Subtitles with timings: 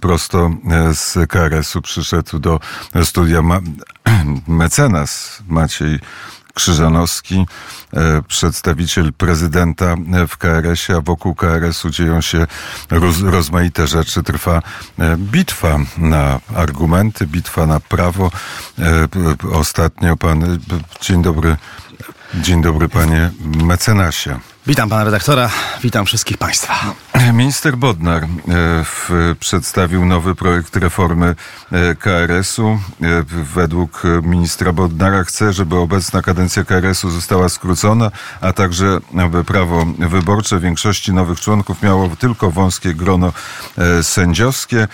[0.00, 2.60] prosto e, z KRS-u przyszedł do
[3.04, 3.60] studia ma
[4.48, 5.98] mecenas Maciej
[6.54, 7.46] Krzyżanowski,
[7.94, 9.96] e, przedstawiciel prezydenta
[10.28, 12.46] w KRS-ie, a wokół KRS-u dzieją się
[12.90, 14.22] roz, rozmaite rzeczy.
[14.22, 14.62] Trwa
[14.98, 18.30] e, bitwa na argumenty, bitwa na prawo.
[19.52, 20.58] Ostatnio pan,
[21.00, 21.56] dzień dobry,
[22.34, 24.40] dzień dobry panie mecenasie.
[24.66, 25.50] Witam pana redaktora,
[25.82, 26.94] witam wszystkich państwa.
[27.32, 28.84] Minister Bodnar e,
[29.40, 31.34] przedstawił nowy projekt reformy
[31.72, 32.68] e, KRS-u.
[32.68, 32.78] E,
[33.54, 38.10] według ministra Bodnara chce, żeby obecna kadencja KRS-u została skrócona,
[38.40, 43.32] a także aby prawo wyborcze większości nowych członków miało tylko wąskie grono
[44.02, 44.88] sędziowskie.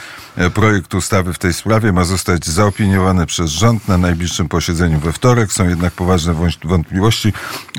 [0.54, 5.52] Projekt ustawy w tej sprawie ma zostać zaopiniowany przez rząd na najbliższym posiedzeniu we wtorek.
[5.52, 7.32] Są jednak poważne wątpliwości,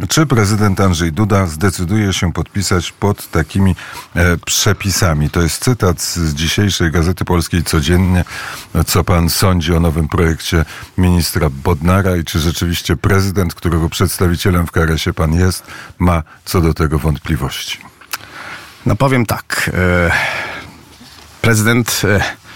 [0.10, 1.77] czy prezydent Andrzej Duda zdecyduje
[2.12, 3.76] się podpisać pod takimi
[4.16, 5.30] e, przepisami.
[5.30, 8.26] To jest cytat z dzisiejszej Gazety Polskiej Codziennie.
[8.88, 10.66] Co pan sądzi o nowym projekcie
[10.98, 15.64] ministra Bodnara i czy rzeczywiście prezydent, którego przedstawicielem w KRS-ie pan jest,
[16.00, 17.80] ma co do tego wątpliwości?
[18.86, 19.72] No powiem tak.
[19.74, 20.12] E,
[21.42, 22.48] prezydent e,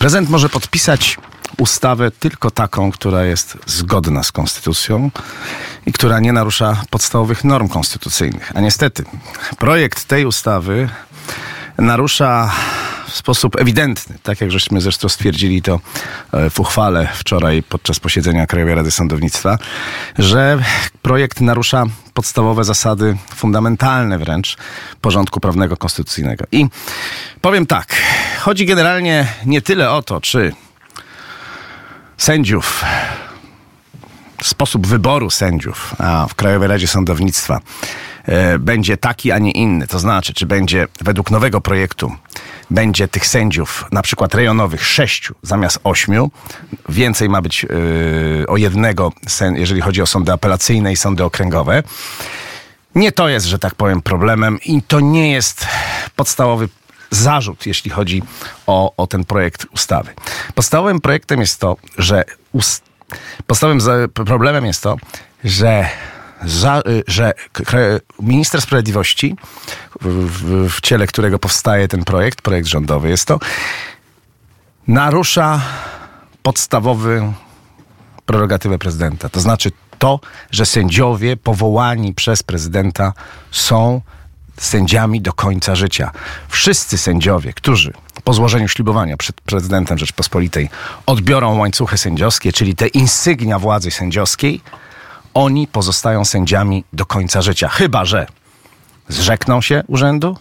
[0.00, 1.18] Prezydent może podpisać
[1.58, 5.10] ustawę tylko taką, która jest zgodna z konstytucją
[5.86, 8.52] i która nie narusza podstawowych norm konstytucyjnych.
[8.54, 9.04] A niestety,
[9.58, 10.88] projekt tej ustawy
[11.78, 12.52] narusza
[13.10, 15.80] w sposób ewidentny, tak jak żeśmy zresztą stwierdzili to
[16.32, 19.58] e, w uchwale wczoraj podczas posiedzenia Krajowej Rady Sądownictwa,
[20.18, 20.58] że
[21.02, 21.84] projekt narusza
[22.14, 24.56] podstawowe zasady, fundamentalne wręcz
[25.00, 26.44] porządku prawnego konstytucyjnego.
[26.52, 26.66] I
[27.40, 27.96] powiem tak,
[28.40, 30.52] chodzi generalnie nie tyle o to, czy
[32.20, 32.84] sędziów
[34.42, 35.94] sposób wyboru sędziów
[36.28, 37.60] w Krajowej Radzie Sądownictwa
[38.24, 39.86] e, będzie taki, a nie inny.
[39.86, 42.12] To znaczy, czy będzie według nowego projektu
[42.70, 46.30] będzie tych sędziów, na przykład rejonowych, sześciu zamiast ośmiu.
[46.88, 49.12] Więcej ma być yy, o jednego,
[49.54, 51.82] jeżeli chodzi o sądy apelacyjne i sądy okręgowe.
[52.94, 55.66] Nie to jest, że tak powiem, problemem i to nie jest
[56.16, 56.68] podstawowy
[57.10, 58.22] zarzut, jeśli chodzi
[58.66, 60.14] o, o ten projekt ustawy.
[60.54, 62.24] Podstawowym projektem jest to, że
[63.46, 64.96] podstawowym problemem jest to,
[65.44, 65.88] że
[66.44, 67.32] za, y, że
[68.20, 69.36] minister sprawiedliwości,
[70.00, 73.38] w, w, ciele którego powstaje ten projekt, projekt rządowy jest to,
[74.88, 75.60] narusza
[76.42, 77.32] podstawowy
[78.26, 79.28] prerogatywę prezydenta.
[79.28, 83.12] To znaczy to, że sędziowie powołani przez prezydenta
[83.50, 84.00] są
[84.56, 86.10] sędziami do końca życia.
[86.48, 87.92] Wszyscy sędziowie, którzy
[88.24, 90.70] po złożeniu ślubowania przed prezydentem Rzeczpospolitej
[91.06, 94.60] odbiorą łańcuchy sędziowskie, czyli te insygnia władzy sędziowskiej,
[95.34, 97.68] oni pozostają sędziami do końca życia.
[97.68, 98.26] Chyba, że
[99.08, 100.36] zrzekną się urzędu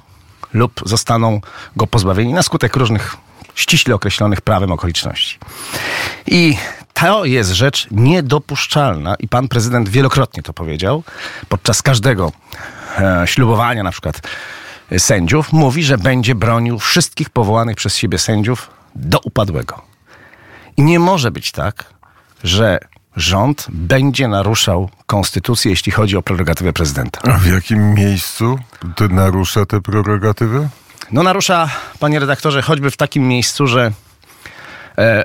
[0.54, 1.42] lub zostaną
[1.76, 3.18] go pozbawieni na skutek różnych
[3.56, 5.38] ściśle określonych prawem okoliczności.
[6.28, 6.58] I
[6.94, 11.04] to jest rzecz niedopuszczalna i pan prezydent wielokrotnie to powiedział
[11.50, 12.32] podczas każdego
[13.26, 14.22] ślubowania na przykład
[14.98, 19.82] sędziów, mówi, że będzie bronił wszystkich powołanych przez siebie sędziów do upadłego.
[20.78, 21.94] I nie może być tak,
[22.44, 22.80] że
[23.16, 27.22] rząd będzie naruszał konstytucję, jeśli chodzi o prerogatywę prezydenta.
[27.34, 28.60] A w jakim miejscu
[28.96, 30.70] to narusza te prerogatywy?
[31.12, 31.70] No narusza,
[32.00, 33.92] panie redaktorze, choćby w takim miejscu, że
[34.98, 35.24] e,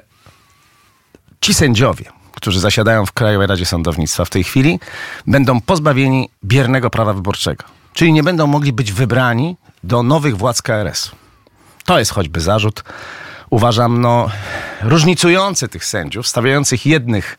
[1.41, 2.05] ci sędziowie,
[2.45, 4.81] którzy zasiadają w Krajowej Radzie Sądownictwa w tej chwili,
[5.27, 7.65] będą pozbawieni biernego prawa wyborczego.
[7.93, 11.17] Czyli nie będą mogli być wybrani do nowych władz KRS-u.
[11.85, 12.85] To jest choćby zarzut,
[13.51, 14.31] uważam, no,
[14.83, 17.39] różnicujący tych sędziów, stawiających jednych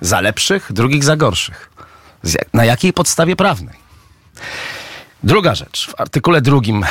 [0.00, 1.70] za lepszych, drugich za gorszych.
[2.52, 3.76] Na jakiej podstawie prawnej?
[5.22, 5.88] Druga rzecz.
[5.88, 6.84] W artykule drugim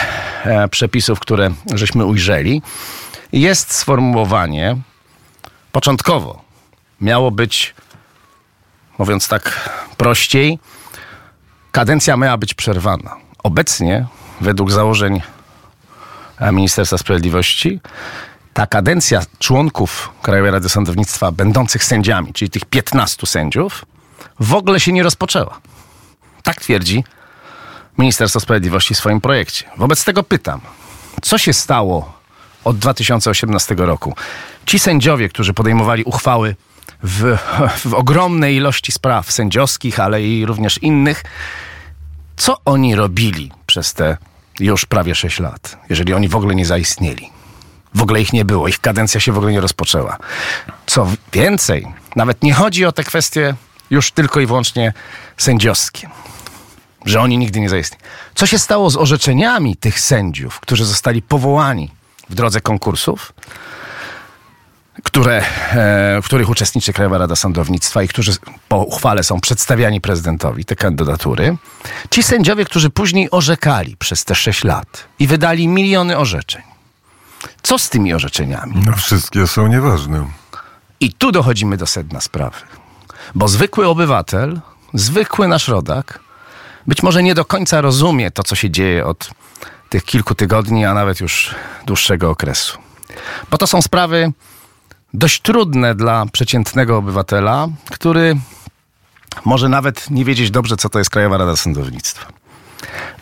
[0.44, 2.62] e, przepisów, które żeśmy ujrzeli,
[3.32, 4.78] jest sformułowanie
[5.72, 6.49] początkowo.
[7.02, 7.76] Miało być,
[8.98, 10.60] mówiąc tak prościej,
[11.72, 13.16] kadencja miała być przerwana.
[13.44, 14.06] Obecnie,
[14.42, 15.22] według założeń
[16.40, 17.80] e, Ministerstwa Sprawiedliwości,
[18.54, 23.86] ta kadencja członków Krajowej Rady Sądownictwa będących sędziami, czyli tych 15 sędziów,
[24.40, 25.60] w ogóle się nie rozpoczęła.
[26.44, 27.04] Tak twierdzi
[27.98, 29.66] Ministerstwo Sprawiedliwości w swoim projekcie.
[29.78, 30.62] Wobec tego pytam,
[31.22, 32.14] co się stało
[32.64, 34.16] od 2018 roku?
[34.66, 36.56] Ci sędziowie, którzy podejmowali uchwały
[37.04, 37.38] w,
[37.90, 41.24] w ogromnej ilości spraw sędziowskich, ale i również innych,
[42.38, 44.18] co oni robili przez te
[44.60, 47.30] już prawie 6 lat, jeżeli oni w ogóle nie zaistnieli?
[47.96, 50.18] W ogóle ich nie było, ich kadencja się w ogóle nie rozpoczęła.
[50.86, 53.56] Co więcej, nawet nie chodzi o te kwestie
[53.90, 54.94] już tylko i wyłącznie
[55.38, 56.10] sędziowskie,
[57.06, 58.04] że oni nigdy nie zaistnieli.
[58.36, 61.92] Co się stało z orzeczeniami tych sędziów, którzy zostali powołani
[62.30, 63.34] w drodze konkursów,
[65.04, 68.32] które, e, w których uczestniczy Krajowa Rada Sądownictwa i którzy
[68.68, 71.58] po uchwale są przedstawiani prezydentowi, te kandydatury,
[72.10, 76.62] ci sędziowie, którzy później orzekali przez te sześć lat i wydali miliony orzeczeń.
[77.62, 78.74] Co z tymi orzeczeniami?
[78.86, 80.26] No, wszystkie są nieważne.
[81.00, 82.58] I tu dochodzimy do sedna sprawy.
[83.36, 84.60] Bo zwykły obywatel,
[84.94, 86.20] zwykły nasz rodak,
[86.88, 89.30] być może nie do końca rozumie to, co się dzieje od
[89.90, 91.56] tych kilku tygodni, a nawet już
[91.86, 92.78] dłuższego okresu.
[93.52, 94.32] Bo to są sprawy
[95.14, 98.38] dość trudne dla przeciętnego obywatela, który
[99.46, 102.28] może nawet nie wiedzieć dobrze, co to jest Krajowa Rada Sądownictwa.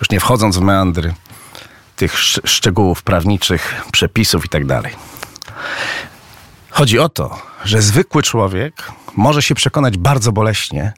[0.02, 1.14] Już nie wchodząc w meandry
[1.96, 4.64] tych sz- szczegółów prawniczych, przepisów i tak.
[6.70, 10.94] Chodzi o to, że zwykły człowiek może się przekonać bardzo boleśnie,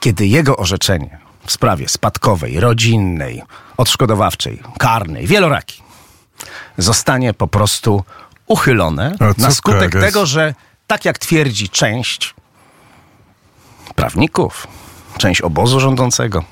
[0.00, 3.42] kiedy jego orzeczenie w sprawie spadkowej, rodzinnej,
[3.76, 5.86] odszkodowawczej, karnej, wielorakiej
[6.78, 8.04] zostanie po prostu
[8.46, 10.04] uchylone na skutek KRS?
[10.04, 10.54] tego, że
[10.86, 12.34] tak jak twierdzi część
[13.94, 14.66] prawników,
[15.18, 16.44] część obozu rządzącego,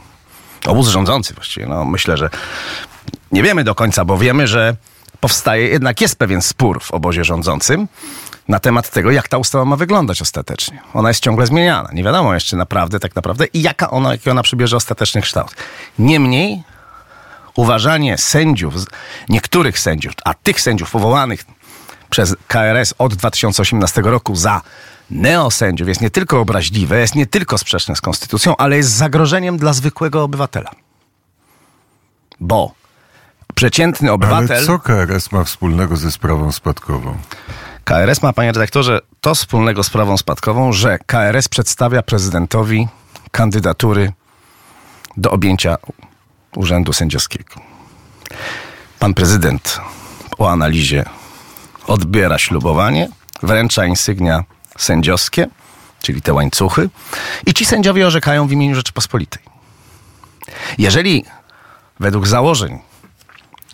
[0.67, 2.31] obóz rządzący właściwie, no myślę, że
[3.33, 4.77] nie wiemy do końca, bo wiemy, że
[5.21, 7.89] powstaje, jednak jest pewien spór w obozie rządzącym
[8.49, 10.83] na temat tego, jak ta ustawa ma wyglądać ostatecznie.
[10.95, 11.89] Ona jest ciągle zmieniana.
[11.93, 15.55] Nie wiadomo jeszcze naprawdę, tak naprawdę, i jaka ona, jaki ona przybierze ostateczny kształt.
[15.99, 16.63] Niemniej
[17.55, 18.75] uważanie sędziów,
[19.29, 21.45] niektórych sędziów, a tych sędziów powołanych
[22.15, 24.61] przez KRS od 2018 roku za
[25.11, 29.73] neosędziów jest nie tylko obraźliwe, jest nie tylko sprzeczne z konstytucją, ale jest zagrożeniem dla
[29.73, 30.71] zwykłego obywatela.
[32.41, 32.73] Bo
[33.55, 34.57] przeciętny obywatel...
[34.57, 37.17] Ale co KRS ma wspólnego ze sprawą spadkową?
[37.85, 42.89] KRS ma, panie redaktorze, to wspólnego z sprawą spadkową, że KRS przedstawia prezydentowi
[43.31, 44.13] kandydatury
[45.17, 45.77] do objęcia
[46.57, 47.55] urzędu sędziowskiego.
[48.99, 49.81] Pan prezydent
[50.37, 51.05] po analizie
[51.87, 53.09] odbiera ślubowanie,
[53.43, 54.45] wręcza insygnia
[54.79, 55.47] sędziowskie,
[56.03, 56.91] czyli te łańcuchy,
[57.47, 59.43] i ci sędziowie orzekają w imieniu Rzeczypospolitej.
[60.79, 61.25] Jeżeli
[62.01, 62.79] według założeń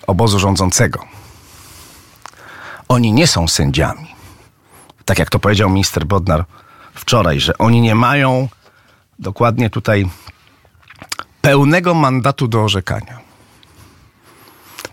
[0.07, 1.05] obozu rządzącego
[2.91, 4.15] oni nie są sędziami.
[5.05, 6.45] Tak jak to powiedział minister Bodnar
[6.95, 8.49] wczoraj, że oni nie mają
[9.19, 10.09] dokładnie tutaj
[11.41, 13.19] pełnego mandatu do orzekania.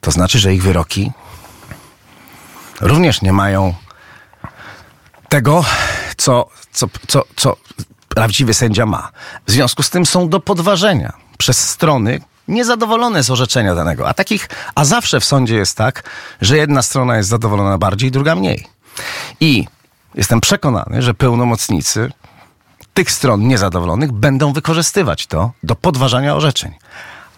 [0.01, 1.11] To znaczy, że ich wyroki
[2.81, 3.73] również nie mają
[5.29, 5.65] tego,
[6.17, 7.55] co, co, co, co
[8.07, 9.11] prawdziwy sędzia ma.
[9.47, 14.09] W związku z tym są do podważenia przez strony niezadowolone z orzeczenia danego.
[14.09, 16.03] A takich, a zawsze w sądzie jest tak,
[16.41, 18.67] że jedna strona jest zadowolona bardziej, druga mniej.
[19.39, 19.67] I
[20.15, 22.11] jestem przekonany, że pełnomocnicy
[22.93, 26.73] tych stron niezadowolonych będą wykorzystywać to do podważania orzeczeń.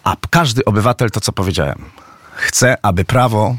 [0.04, 1.90] A każdy obywatel, to co powiedziałem,
[2.34, 3.56] chce, aby prawo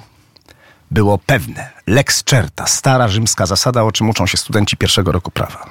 [0.92, 1.70] było pewne.
[1.88, 5.70] Lex certa, stara rzymska zasada, o czym uczą się studenci pierwszego roku prawa.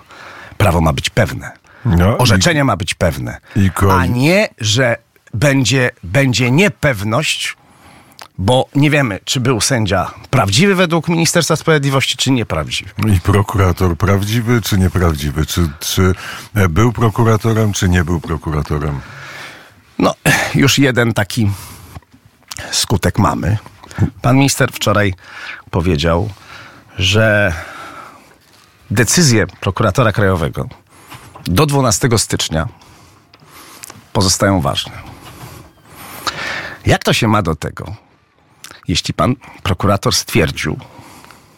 [0.58, 1.50] Prawo ma być pewne.
[1.84, 3.38] No, Orzeczenie ma być pewne.
[3.56, 4.96] i A nie, że
[5.34, 7.56] będzie, będzie niepewność,
[8.38, 12.90] bo nie wiemy, czy był sędzia prawdziwy według Ministerstwa Sprawiedliwości, czy nieprawdziwy.
[13.16, 15.46] I prokurator prawdziwy czy nieprawdziwy?
[15.46, 16.14] Czy, czy
[16.55, 19.00] e, był prokuratorem, czy nie był prokuratorem?
[19.99, 20.14] No,
[20.55, 21.50] już jeden taki
[22.70, 23.58] skutek mamy.
[24.22, 25.14] Pan minister wczoraj
[25.70, 26.31] powiedział,
[26.98, 27.54] że
[28.90, 30.68] decyzje prokuratora krajowego
[31.44, 32.68] do 12 stycznia
[34.12, 34.92] pozostają ważne.
[36.87, 37.94] Jak to się ma do tego,
[38.88, 40.78] jeśli pan prokurator stwierdził,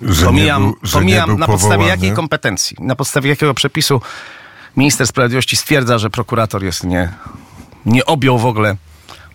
[0.01, 4.01] Że pomijam, był, że pomijam na podstawie jakiej kompetencji, na podstawie jakiego przepisu
[4.77, 7.13] minister sprawiedliwości stwierdza, że prokurator jest nie,
[7.87, 8.77] nie objął w ogóle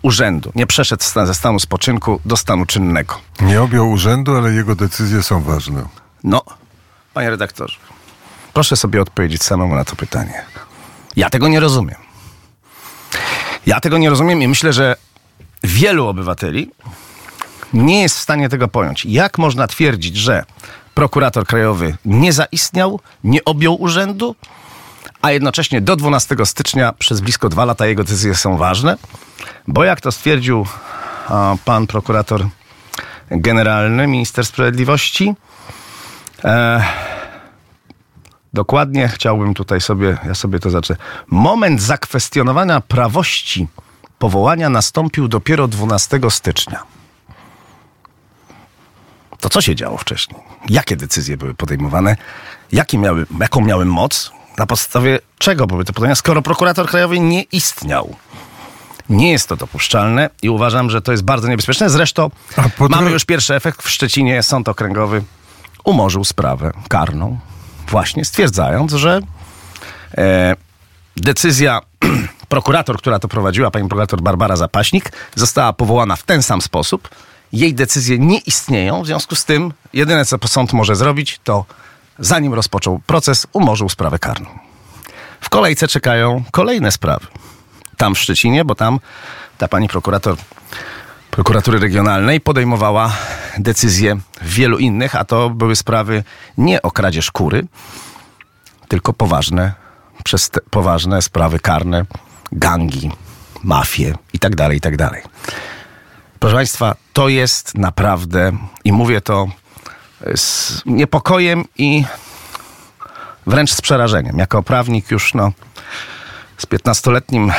[0.02, 3.20] urzędu, nie przeszedł ze stanu spoczynku do stanu czynnego.
[3.40, 5.84] Nie objął urzędu, ale jego decyzje są ważne.
[6.24, 6.42] No,
[7.14, 7.76] panie redaktorze,
[8.52, 10.44] proszę sobie odpowiedzieć samemu na to pytanie.
[11.16, 11.96] Ja tego nie rozumiem.
[13.66, 14.96] Ja tego nie rozumiem i myślę, że
[15.62, 16.70] wielu obywateli
[17.72, 19.04] nie jest w stanie tego pojąć.
[19.04, 20.44] Jak można twierdzić, że
[20.94, 24.34] prokurator krajowy nie zaistniał, nie objął urzędu,
[25.22, 28.96] a jednocześnie do 12 stycznia przez blisko dwa lata jego decyzje są ważne?
[29.68, 30.66] Bo jak to stwierdził
[31.64, 32.46] pan prokurator
[33.30, 35.34] generalny, minister sprawiedliwości,
[36.44, 36.84] E,
[38.54, 40.96] dokładnie chciałbym tutaj sobie, ja sobie to zacznę.
[41.26, 43.68] Moment zakwestionowania prawości
[44.18, 46.82] powołania nastąpił dopiero 12 stycznia.
[49.40, 50.40] To co się działo wcześniej?
[50.68, 52.16] Jakie decyzje były podejmowane?
[52.72, 54.32] Jakie miały, jaką miały moc?
[54.58, 58.16] Na podstawie czego były te podania, skoro prokurator krajowy nie istniał?
[59.08, 61.90] Nie jest to dopuszczalne i uważam, że to jest bardzo niebezpieczne.
[61.90, 62.30] Zresztą
[62.78, 63.82] mamy już pierwszy efekt.
[63.82, 65.22] W Szczecinie Sąd Okręgowy
[65.84, 67.38] umorzył sprawę karną,
[67.88, 69.20] właśnie stwierdzając, że
[70.18, 70.56] e,
[71.16, 71.80] decyzja
[72.48, 77.08] prokurator, która to prowadziła, pani prokurator Barbara Zapaśnik, została powołana w ten sam sposób.
[77.52, 81.64] Jej decyzje nie istnieją, w związku z tym jedyne, co sąd może zrobić, to
[82.18, 84.46] zanim rozpoczął proces, umorzył sprawę karną.
[85.40, 87.26] W kolejce czekają kolejne sprawy.
[87.96, 89.00] Tam w Szczecinie, bo tam
[89.58, 90.36] ta pani prokurator
[91.30, 93.12] prokuratury regionalnej podejmowała
[93.58, 96.24] decyzje w wielu innych, a to były sprawy
[96.58, 97.66] nie o kradzież kury,
[98.88, 99.72] tylko poważne,
[100.70, 102.04] poważne sprawy karne,
[102.52, 103.10] gangi,
[103.62, 104.94] mafie i tak dalej, i tak.
[106.38, 108.52] Proszę Państwa, to jest naprawdę,
[108.84, 109.48] i mówię to
[110.36, 112.04] z niepokojem i
[113.46, 114.38] wręcz z przerażeniem.
[114.38, 115.52] Jako prawnik już no,
[116.58, 117.52] z 15-letnim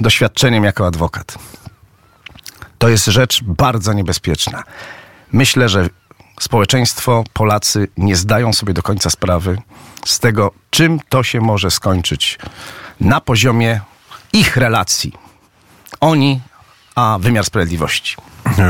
[0.00, 1.38] doświadczeniem jako adwokat.
[2.78, 4.62] To jest rzecz bardzo niebezpieczna.
[5.32, 5.88] Myślę, że
[6.40, 9.58] społeczeństwo, Polacy nie zdają sobie do końca sprawy
[10.04, 12.38] z tego, czym to się może skończyć
[13.00, 13.80] na poziomie
[14.32, 15.12] ich relacji.
[16.00, 16.40] Oni,
[16.96, 18.16] a wymiar sprawiedliwości.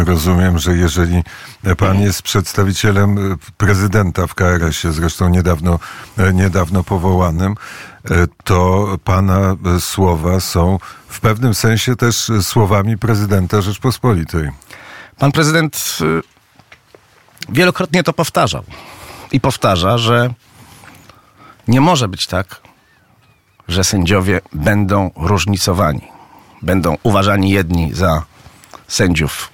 [0.07, 1.23] Rozumiem, że jeżeli
[1.79, 5.79] pan jest przedstawicielem e, prezydenta w KRS-ie, zresztą niedawno,
[6.19, 7.55] e, niedawno powołanym,
[8.11, 10.79] e, to pana słowa są
[11.09, 14.51] w pewnym sensie też słowami prezydenta Rzeczpospolitej.
[15.19, 15.99] Pan prezydent
[17.49, 18.65] wielokrotnie to powtarzał.
[19.33, 20.35] I powtarza, że
[21.69, 22.61] nie może być tak,
[23.69, 26.16] że sędziowie będą różnicowani.
[26.63, 28.23] Będą uważani jedni za
[28.89, 29.51] sędziów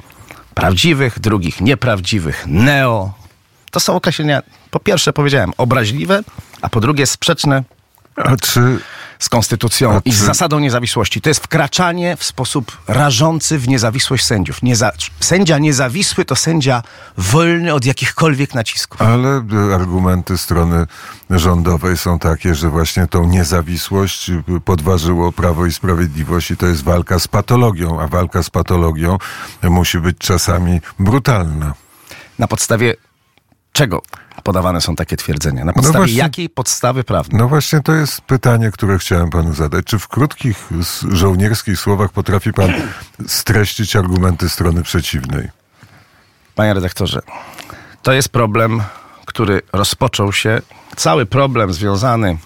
[0.54, 3.12] prawdziwych, drugich nieprawdziwych, neo.
[3.71, 6.23] To są określenia, po pierwsze powiedziałem, obraźliwe,
[6.62, 7.62] a po drugie sprzeczne
[8.16, 8.78] A czy
[9.19, 11.21] z konstytucją A i z czy- zasadą niezawisłości.
[11.21, 14.62] To jest wkraczanie w sposób rażący w niezawisłość sędziów.
[14.62, 16.83] Nieza, sędzia niezawisły to sędzia
[17.19, 19.02] wolny od jakichkolwiek nacisków.
[19.02, 19.28] Ale
[19.71, 20.87] e, argumenty strony
[21.31, 26.85] rządowej są takie, że właśnie tą niezawisłość e, podważyło Prawo i Sprawiedliwość i to jest
[26.85, 29.19] walka z patologią, a walka z patologią
[29.62, 31.75] musi być czasami brutalna.
[32.38, 32.95] Na podstawie
[33.73, 34.02] czego
[34.43, 35.64] podawane są takie twierdzenia?
[35.64, 37.38] Na podstawie właśnie- jakiej podstawy prawnej?
[37.38, 39.85] No właśnie to jest pytanie, które chciałem panu zadać.
[39.85, 40.69] Czy w krótkich,
[41.11, 42.73] żołnierskich słowach potrafi pan
[43.26, 45.49] streścić argumenty strony przeciwnej?
[46.55, 47.21] Panie redaktorze,
[48.02, 48.83] to jest problem,
[49.26, 50.62] który rozpoczął się,
[50.97, 52.38] cały problem związany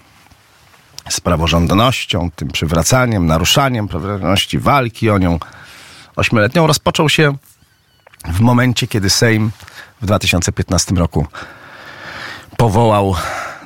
[1.09, 5.39] z praworządnością, tym przywracaniem, naruszaniem praworządności, walki o nią
[6.17, 7.37] ośmioletnią, rozpoczął się
[8.29, 9.51] w momencie, kiedy Sejm
[10.03, 11.27] w 2015 roku
[12.57, 13.15] powołał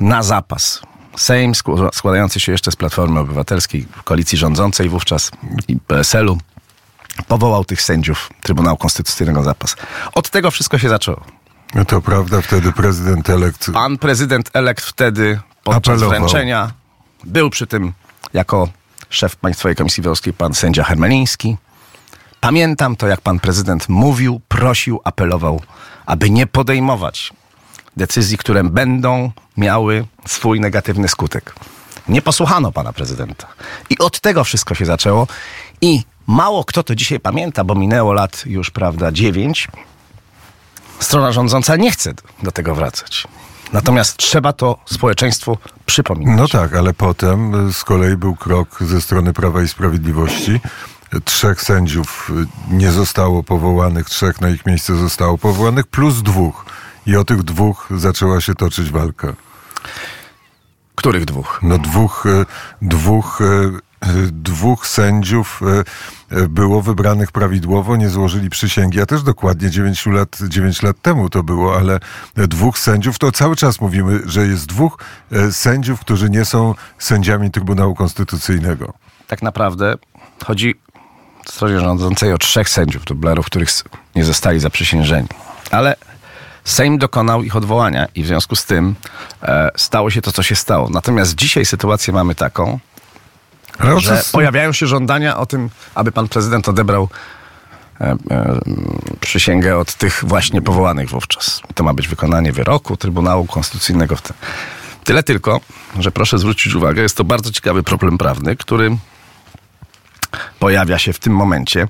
[0.01, 0.81] na zapas
[1.17, 5.31] Sejm skł- składający się jeszcze z Platformy Obywatelskiej, koalicji rządzącej wówczas
[5.69, 6.39] i PSL-u,
[7.29, 9.77] powołał tych sędziów Trybunału Konstytucyjnego zapas.
[10.15, 11.21] Od tego wszystko się zaczęło.
[11.75, 16.09] No to prawda, wtedy prezydent elekt Pan prezydent elekt wtedy podczas Apelował.
[16.21, 16.71] wręczenia
[17.25, 17.93] był przy tym
[18.33, 18.69] jako
[19.11, 21.57] szef Państwowej Komisji Wyborczej pan sędzia Hermeliński.
[22.41, 25.63] Pamiętam to, jak pan prezydent mówił, prosił, apelował,
[26.11, 27.33] aby nie podejmować
[27.97, 31.55] decyzji, które będą miały swój negatywny skutek.
[32.09, 33.47] Nie posłuchano pana prezydenta.
[33.90, 35.26] I od tego wszystko się zaczęło.
[35.81, 39.69] I mało kto to dzisiaj pamięta, bo minęło lat już, prawda, dziewięć.
[41.00, 43.26] Strona rządząca nie chce do- tego wracać.
[43.73, 46.37] Natomiast trzeba to społeczeństwu przypominać.
[46.38, 50.61] No tak, ale potem z kolei był krok ze strony Prawa i Sprawiedliwości.
[51.25, 52.31] Trzech sędziów
[52.71, 56.64] y, nie zostało powołanych, trzech na ich miejsce zostało powołanych, plus dwóch.
[57.07, 59.33] I o tych dwóch zaczęła się toczyć walka.
[60.95, 61.61] Których dwóch?
[61.62, 62.47] No dwóch, y,
[62.83, 63.81] dwóch, y,
[64.33, 65.61] dwóch sędziów
[66.49, 69.00] było wybranych prawidłowo, nie złożyli przysięgi.
[69.00, 72.00] A też dokładnie 9 lat, 9 lat temu to było, ale
[72.37, 74.99] dwóch sędziów, to cały czas mówimy, że jest dwóch
[75.50, 78.93] sędziów, którzy nie są sędziami Trybunału Konstytucyjnego.
[79.26, 79.95] Tak naprawdę
[80.45, 80.75] chodzi
[81.49, 83.70] stronie rządzącej o trzech sędziów dublerów, których
[84.16, 85.28] nie zostali zaprzysiężeni.
[85.70, 85.97] Ale
[86.64, 88.94] Sejm dokonał ich odwołania i w związku z tym
[89.42, 90.90] e, stało się to, co się stało.
[90.90, 92.78] Natomiast dzisiaj sytuację mamy taką,
[93.82, 97.09] co że pojawiają się żądania o tym, aby pan prezydent odebrał
[98.00, 98.61] e, e,
[99.20, 101.61] przysięgę od tych właśnie powołanych wówczas.
[101.75, 104.16] To ma być wykonanie wyroku Trybunału Konstytucyjnego.
[105.04, 105.61] Tyle tylko,
[105.99, 108.97] że proszę zwrócić uwagę, jest to bardzo ciekawy problem prawny, który
[110.59, 111.89] pojawia się w tym momencie.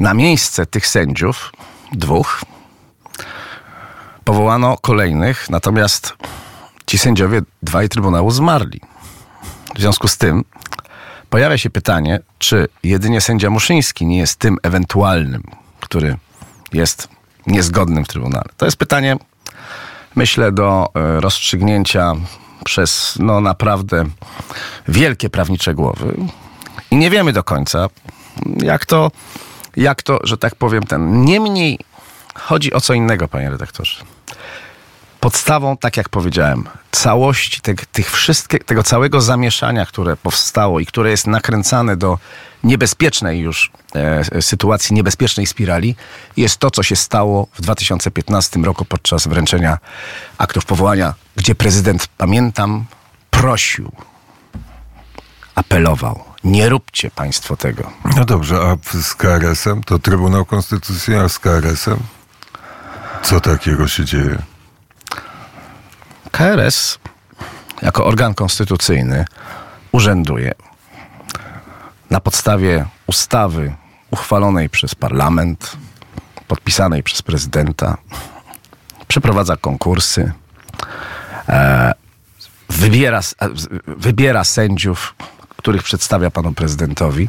[0.00, 1.52] Na miejsce tych sędziów,
[1.92, 2.42] dwóch,
[4.24, 6.16] powołano kolejnych, natomiast
[6.86, 8.80] ci sędziowie dwaj Trybunału zmarli.
[9.74, 10.44] W związku z tym
[11.30, 15.42] pojawia się pytanie, czy jedynie sędzia Muszyński nie jest tym ewentualnym,
[15.80, 16.16] który
[16.72, 17.08] jest
[17.46, 18.48] niezgodnym w Trybunale.
[18.56, 19.16] To jest pytanie,
[20.14, 22.14] myślę, do e, rozstrzygnięcia
[22.64, 24.04] przez no naprawdę
[24.88, 26.14] wielkie prawnicze głowy.
[26.92, 27.88] I nie wiemy do końca,
[28.62, 29.10] jak to,
[29.76, 31.24] jak to, że tak powiem, ten.
[31.24, 31.78] Niemniej
[32.34, 34.04] chodzi o co innego, panie redaktorze.
[35.20, 41.10] Podstawą, tak jak powiedziałem, całości tych, tych wszystkich, tego całego zamieszania, które powstało i które
[41.10, 42.18] jest nakręcane do
[42.64, 45.96] niebezpiecznej już e, sytuacji, niebezpiecznej spirali,
[46.36, 49.78] jest to, co się stało w 2015 roku podczas wręczenia
[50.38, 52.84] aktów powołania, gdzie prezydent, pamiętam,
[53.30, 53.92] prosił,
[55.54, 57.90] apelował, nie róbcie państwo tego.
[58.16, 59.82] No dobrze, a z KRS-em?
[59.82, 61.98] To Trybunał Konstytucyjny, a z KRS-em?
[63.22, 64.38] Co takiego się dzieje?
[66.30, 66.98] KRS
[67.82, 69.24] jako organ konstytucyjny
[69.92, 70.52] urzęduje
[72.10, 73.74] na podstawie ustawy
[74.10, 75.76] uchwalonej przez parlament,
[76.48, 77.96] podpisanej przez prezydenta,
[79.08, 80.32] przeprowadza konkursy,
[81.48, 81.92] e,
[82.68, 83.48] wybiera, e,
[83.86, 85.14] wybiera sędziów,
[85.62, 87.28] których przedstawia panu prezydentowi.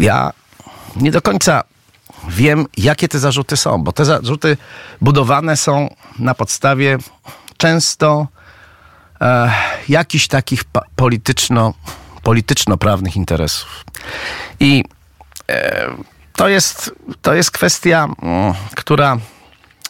[0.00, 0.32] Ja
[0.96, 1.64] nie do końca
[2.28, 4.56] wiem, jakie te zarzuty są, bo te zarzuty
[5.00, 6.98] budowane są na podstawie
[7.56, 8.26] często
[9.20, 9.52] e,
[9.88, 10.64] jakichś takich
[10.96, 11.74] polityczno,
[12.22, 13.84] polityczno-prawnych interesów.
[14.60, 14.84] I
[15.48, 15.86] e,
[16.32, 19.16] to, jest, to jest kwestia, mm, która,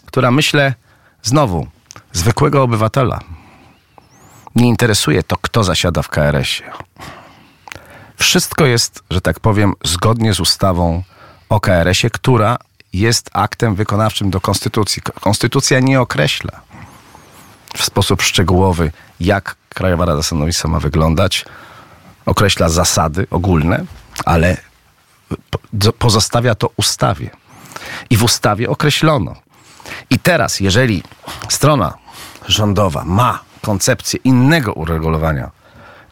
[0.06, 0.74] która myślę
[1.22, 1.66] znowu
[2.12, 3.35] zwykłego obywatela
[4.56, 6.70] nie interesuje to, kto zasiada w KRS-ie.
[8.16, 11.02] Wszystko jest, że tak powiem, zgodnie z ustawą
[11.48, 12.56] o KRS-ie, która
[12.92, 15.02] jest aktem wykonawczym do konstytucji.
[15.20, 16.60] Konstytucja nie określa
[17.76, 21.44] w sposób szczegółowy, jak Krajowa Rada Sądownictwa ma wyglądać.
[22.26, 23.84] Określa zasady ogólne,
[24.24, 24.56] ale
[25.98, 27.30] pozostawia to ustawie.
[28.10, 29.36] I w ustawie określono.
[30.10, 31.02] I teraz, jeżeli
[31.48, 31.94] strona
[32.48, 35.50] rządowa ma koncepcję innego uregulowania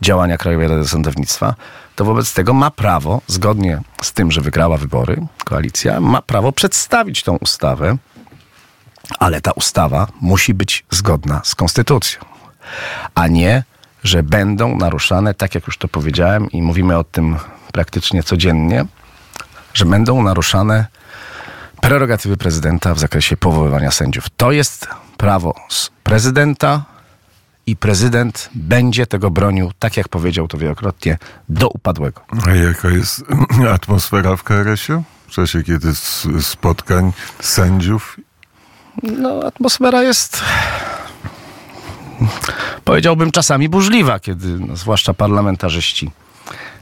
[0.00, 1.54] działania Krajowej Rady Sądownictwa,
[1.97, 7.23] to wobec tego ma prawo, zgodnie z tym, że wygrała wybory, koalicja, ma prawo przedstawić
[7.23, 7.97] tą ustawę
[9.19, 12.21] ale ta ustawa musi być zgodna z konstytucją,
[13.14, 13.62] a nie,
[14.04, 17.36] że będą naruszane, tak jak już to powiedziałem i mówimy o tym
[17.73, 18.84] praktycznie codziennie,
[19.75, 20.86] że będą naruszane
[21.80, 24.25] prerogatywy prezydenta w zakresie powoływania sędziów.
[24.36, 25.54] To jest prawo
[26.04, 26.84] prezydenta
[27.66, 32.20] i prezydent będzie tego bronił, tak jak powiedział to wielokrotnie, do upadłego.
[32.46, 33.24] A jaka jest
[33.74, 35.02] atmosfera w KRS-ie?
[35.26, 35.94] W czasie kiedy
[36.40, 38.16] spotkań sędziów
[39.02, 40.42] no, atmosfera jest
[42.84, 46.10] powiedziałbym czasami burzliwa, kiedy no, zwłaszcza parlamentarzyści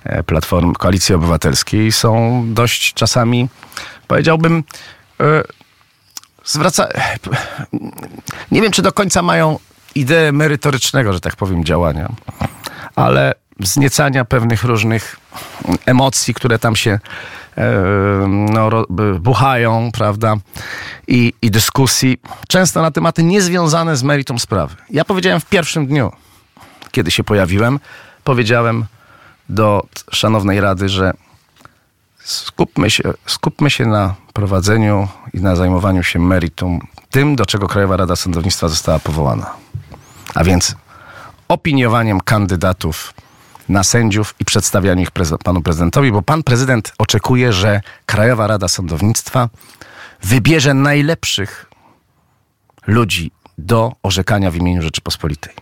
[0.04, 3.48] e, Platformy Koalicji Obywatelskiej są dość czasami,
[4.08, 4.64] powiedziałbym,
[5.20, 5.42] e,
[6.44, 6.88] zwraca.
[8.50, 9.58] Nie wiem, czy do końca mają
[9.94, 12.08] ideę merytorycznego, że tak powiem, działania,
[12.96, 15.16] ale wzniecania pewnych różnych
[15.86, 16.98] emocji, które tam się
[18.28, 18.70] no,
[19.20, 20.36] buchają, prawda,
[21.08, 24.76] I, i dyskusji, często na tematy niezwiązane z meritum sprawy.
[24.90, 26.12] Ja powiedziałem w pierwszym dniu,
[26.90, 27.80] kiedy się pojawiłem,
[28.24, 28.84] powiedziałem
[29.48, 31.12] do szanownej rady, że
[32.24, 37.96] skupmy się, skupmy się na prowadzeniu i na zajmowaniu się meritum tym, do czego Krajowa
[37.96, 39.61] Rada Sądownictwa została powołana.
[40.34, 40.76] A więc
[41.48, 43.14] opiniowaniem kandydatów
[43.68, 45.10] na sędziów i przedstawianiu ich
[45.44, 49.48] panu prezydentowi, bo pan prezydent oczekuje, że Krajowa Rada Sądownictwa
[50.22, 51.70] wybierze najlepszych
[52.86, 55.54] ludzi do orzekania w imieniu Rzeczypospolitej.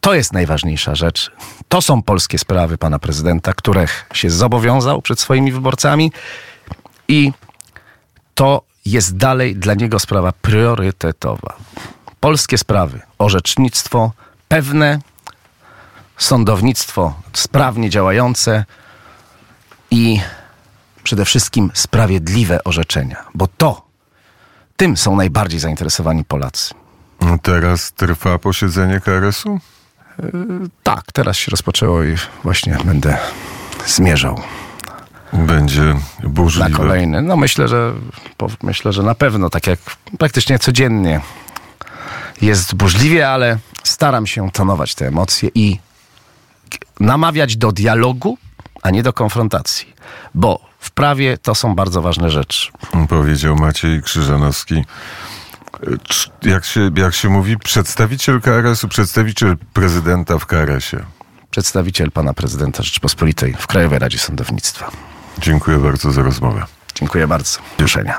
[0.00, 1.30] To jest najważniejsza rzecz.
[1.68, 6.12] To są polskie sprawy pana prezydenta, których się zobowiązał przed swoimi wyborcami
[7.08, 7.32] i
[8.34, 11.56] to jest dalej dla niego sprawa priorytetowa.
[12.20, 14.12] Polskie sprawy, orzecznictwo,
[14.48, 14.98] pewne
[16.16, 18.64] sądownictwo sprawnie działające
[19.90, 20.20] i
[21.02, 23.82] przede wszystkim sprawiedliwe orzeczenia, bo to
[24.76, 26.74] tym są najbardziej zainteresowani Polacy.
[27.42, 29.58] Teraz trwa posiedzenie KRS-u?
[30.18, 30.30] Yy,
[30.82, 33.18] tak, teraz się rozpoczęło i właśnie będę
[33.86, 34.40] zmierzał.
[35.32, 36.68] Będzie burzliwe.
[36.68, 37.22] Na kolejny.
[37.22, 37.92] No myślę, że
[38.62, 39.78] myślę, że na pewno, tak jak
[40.18, 41.20] praktycznie codziennie
[42.42, 45.78] jest burzliwie, ale staram się tonować te emocje i
[47.00, 48.38] namawiać do dialogu,
[48.82, 49.94] a nie do konfrontacji.
[50.34, 52.70] Bo w prawie to są bardzo ważne rzeczy.
[53.08, 54.84] Powiedział Maciej Krzyżanowski.
[56.42, 61.02] Jak się, jak się mówi, przedstawiciel KRS-u, przedstawiciel prezydenta w KRS-ie.
[61.50, 64.90] przedstawiciel pana prezydenta Rzeczypospolitej w Krajowej Radzie Sądownictwa.
[65.38, 66.64] Dziękuję bardzo za rozmowę.
[66.94, 67.58] Dziękuję bardzo.
[67.78, 68.18] Do usłyszenia.